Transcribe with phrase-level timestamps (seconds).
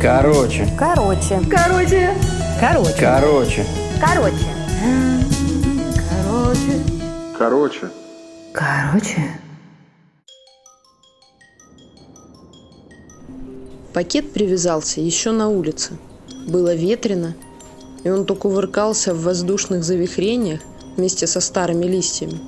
[0.00, 0.68] Короче.
[0.78, 1.40] Короче.
[1.50, 2.14] Короче.
[2.60, 2.96] Короче.
[3.00, 3.66] Короче.
[4.00, 4.44] Короче.
[6.10, 6.80] Короче.
[7.38, 7.90] Короче.
[8.52, 9.40] Короче.
[13.94, 15.92] Пакет привязался еще на улице.
[16.48, 17.34] Было ветрено,
[18.02, 20.60] и он то кувыркался в воздушных завихрениях
[20.96, 22.40] вместе со старыми листьями,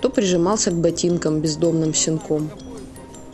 [0.00, 2.50] то прижимался к ботинкам бездомным щенком.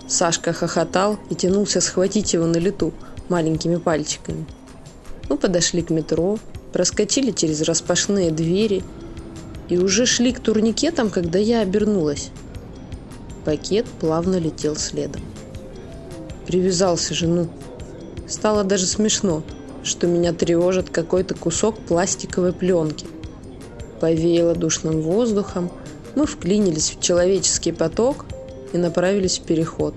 [0.07, 2.93] Сашка хохотал и тянулся схватить его на лету
[3.29, 4.45] маленькими пальчиками.
[5.29, 6.39] Мы подошли к метро,
[6.72, 8.82] проскочили через распашные двери
[9.68, 12.31] и уже шли к турникетам, когда я обернулась.
[13.45, 15.22] Пакет плавно летел следом.
[16.46, 17.48] Привязался же, ну.
[18.29, 19.43] Стало даже смешно,
[19.82, 23.07] что меня тревожит какой-то кусок пластиковой пленки.
[24.00, 25.71] Повеяло душным воздухом,
[26.14, 28.26] мы вклинились в человеческий поток
[28.74, 29.94] и направились в переход.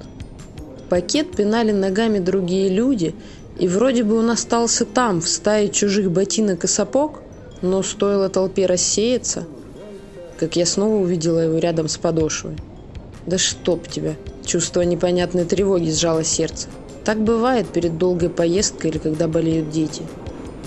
[0.89, 3.13] Пакет пинали ногами другие люди,
[3.59, 7.21] и вроде бы он остался там, в стае чужих ботинок и сапог,
[7.61, 9.45] но стоило толпе рассеяться,
[10.39, 12.55] как я снова увидела его рядом с подошвой.
[13.25, 14.15] Да чтоб тебя!
[14.45, 16.69] Чувство непонятной тревоги сжало сердце.
[17.03, 20.03] Так бывает перед долгой поездкой или когда болеют дети.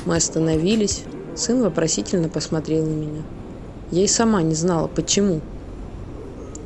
[0.05, 1.02] Мы остановились.
[1.36, 3.22] Сын вопросительно посмотрел на меня.
[3.91, 5.41] Я и сама не знала, почему.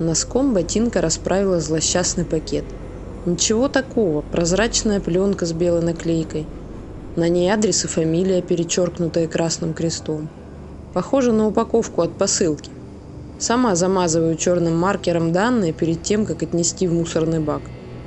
[0.01, 2.65] Носком ботинка расправила злосчастный пакет.
[3.27, 4.23] Ничего такого.
[4.23, 6.47] Прозрачная пленка с белой наклейкой.
[7.15, 10.29] На ней адрес и фамилия, перечеркнутая красным крестом.
[10.93, 12.71] Похоже на упаковку от посылки.
[13.39, 17.63] Сама замазываю черным маркером данные перед тем, как отнести в мусорный бак.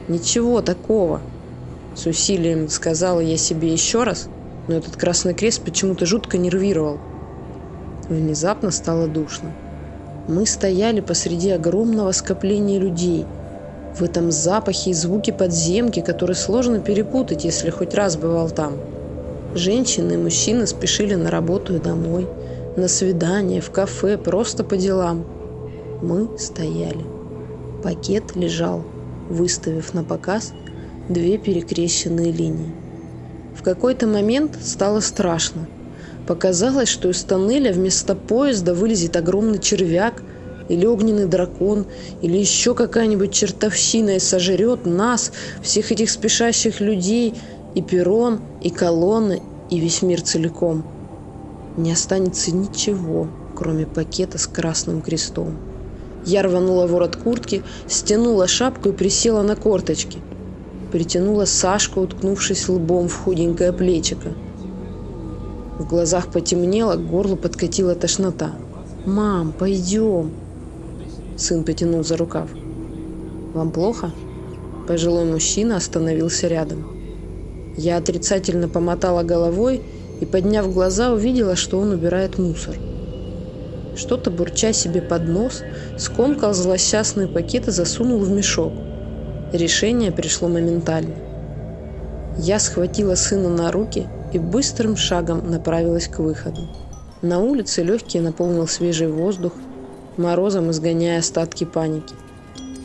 [0.10, 1.22] Ничего такого.
[1.96, 4.30] С усилием сказала я себе еще раз,
[4.68, 7.00] но этот красный крест почему-то жутко нервировал.
[8.10, 9.56] Внезапно стало душно.
[10.28, 13.26] Мы стояли посреди огромного скопления людей.
[13.98, 18.74] В этом запахе и звуке подземки, который сложно перепутать, если хоть раз бывал там.
[19.56, 22.28] Женщины и мужчины спешили на работу и домой–
[22.78, 25.26] на свидание, в кафе, просто по делам.
[26.04, 27.04] Мы стояли.
[27.84, 28.84] Пакет лежал,
[29.30, 30.54] выставив на показ
[31.10, 32.72] две перекрещенные линии.
[33.56, 35.68] В какой-то момент стало страшно.
[36.28, 40.22] Показалось, что из тоннеля вместо поезда вылезет огромный червяк
[40.70, 41.86] или огненный дракон,
[42.22, 47.34] или еще какая-нибудь чертовщина и сожрет нас, всех этих спешащих людей,
[47.76, 50.84] и перрон, и колонны, и весь мир целиком–
[51.78, 55.58] не останется ничего, кроме пакета с красным крестом.
[56.26, 60.20] Я рванула ворот куртки, стянула шапку и присела на корточки.
[60.92, 64.34] Притянула Сашку, уткнувшись лбом в худенькое плечико.
[65.78, 68.56] В глазах потемнело, к горлу подкатила тошнота.
[69.06, 70.32] «Мам, пойдем!»
[71.38, 72.50] Сын потянул за рукав.
[73.54, 74.12] «Вам плохо?»
[74.88, 76.86] Пожилой мужчина остановился рядом.
[77.78, 79.82] Я отрицательно помотала головой
[80.22, 82.76] и, подняв глаза, увидела, что он убирает мусор.
[83.96, 85.64] Что-то, бурча себе под нос,
[85.98, 88.72] скомкал злосчастный пакет и засунул в мешок.
[89.52, 91.16] Решение пришло моментально.
[92.38, 96.62] Я схватила сына на руки и быстрым шагом направилась к выходу.
[97.22, 99.54] На улице легкий наполнил свежий воздух,
[100.18, 102.16] морозом изгоняя остатки паники.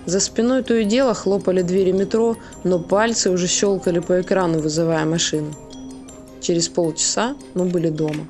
[0.04, 5.04] За спиной то и дело хлопали двери метро, но пальцы уже щелкали по экрану, вызывая
[5.04, 5.52] машину.
[6.40, 8.26] Через полчаса мы были дома.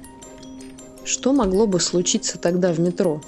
[1.04, 3.22] Что могло бы случиться тогда в метро?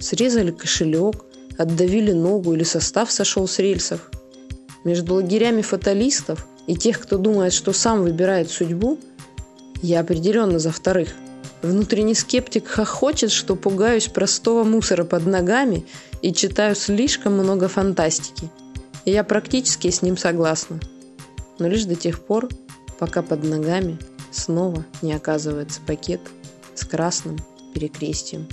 [0.00, 1.24] Срезали кошелек,
[1.56, 4.10] отдавили ногу или состав сошел с рельсов.
[4.84, 8.98] Между лагерями фаталистов и тех, кто думает, что сам выбирает судьбу,
[9.80, 11.14] я определенно за вторых.
[11.62, 15.84] Внутренний скептик хохочет, что пугаюсь простого мусора под ногами
[16.22, 18.50] и читаю слишком много фантастики.
[19.04, 20.78] И я практически с ним согласна.
[21.58, 22.48] Но лишь до тех пор,
[22.98, 23.98] пока под ногами
[24.30, 26.20] снова не оказывается пакет
[26.74, 27.38] с красным
[27.74, 28.46] перекрестием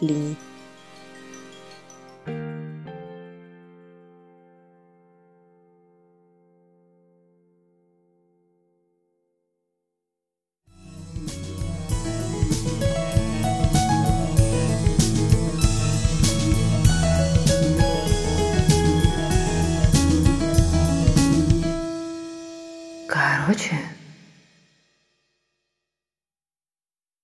[0.00, 0.36] линий.
[23.46, 23.76] 而且